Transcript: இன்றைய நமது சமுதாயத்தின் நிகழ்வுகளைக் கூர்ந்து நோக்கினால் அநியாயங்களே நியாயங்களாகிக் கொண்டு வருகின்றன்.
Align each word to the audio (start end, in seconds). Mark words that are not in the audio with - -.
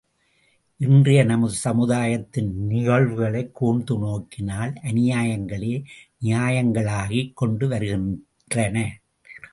இன்றைய 0.77 1.23
நமது 1.23 1.53
சமுதாயத்தின் 1.53 2.67
நிகழ்வுகளைக் 2.69 3.51
கூர்ந்து 3.51 3.97
நோக்கினால் 3.97 4.73
அநியாயங்களே 4.73 5.83
நியாயங்களாகிக் 6.21 7.33
கொண்டு 7.33 7.67
வருகின்றன். 7.67 9.01